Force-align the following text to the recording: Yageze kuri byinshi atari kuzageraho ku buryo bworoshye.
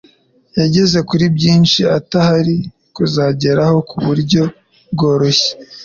Yageze 0.59 0.97
kuri 1.09 1.25
byinshi 1.35 1.81
atari 1.97 2.55
kuzageraho 2.95 3.77
ku 3.89 3.97
buryo 4.05 4.43
bworoshye. 4.93 5.51